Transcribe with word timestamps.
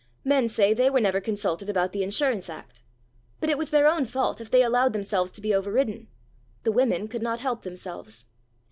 Men 0.23 0.49
say 0.49 0.73
they 0.73 0.89
were 0.89 0.99
never 0.99 1.21
consulted 1.21 1.69
about 1.69 1.91
the 1.93 2.01
Insurance 2.01 2.49
Act. 2.49 2.81
But 3.39 3.51
it 3.51 3.57
was 3.59 3.69
their 3.69 3.85
own 3.87 4.05
fault 4.05 4.41
if 4.41 4.49
they 4.49 4.63
allowed 4.63 4.93
themselves 4.93 5.29
to 5.33 5.41
be 5.41 5.53
overridden. 5.53 6.07
The 6.63 6.71
women 6.71 7.07
could 7.07 7.21
not 7.21 7.39
help 7.39 7.61
themselves. 7.61 8.25